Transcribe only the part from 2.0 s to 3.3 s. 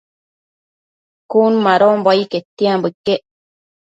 ai quetianbo iquec